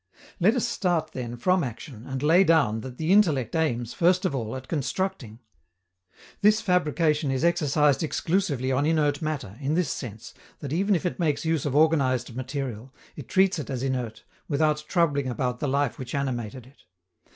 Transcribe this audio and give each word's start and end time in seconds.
Let 0.39 0.55
us 0.55 0.67
start, 0.67 1.11
then, 1.11 1.37
from 1.37 1.63
action, 1.63 2.07
and 2.07 2.23
lay 2.23 2.43
down 2.43 2.81
that 2.81 2.97
the 2.97 3.11
intellect 3.11 3.55
aims, 3.55 3.93
first 3.93 4.25
of 4.25 4.33
all, 4.33 4.55
at 4.55 4.67
constructing. 4.67 5.41
This 6.41 6.59
fabrication 6.59 7.29
is 7.29 7.43
exercised 7.43 8.01
exclusively 8.01 8.71
on 8.71 8.83
inert 8.87 9.21
matter, 9.21 9.57
in 9.61 9.75
this 9.75 9.91
sense, 9.91 10.33
that 10.57 10.73
even 10.73 10.95
if 10.95 11.05
it 11.05 11.19
makes 11.19 11.45
use 11.45 11.67
of 11.67 11.75
organized 11.75 12.35
material, 12.35 12.91
it 13.15 13.27
treats 13.29 13.59
it 13.59 13.69
as 13.69 13.83
inert, 13.83 14.23
without 14.47 14.83
troubling 14.87 15.27
about 15.27 15.59
the 15.59 15.67
life 15.69 15.99
which 15.99 16.15
animated 16.15 16.65
it. 16.65 16.85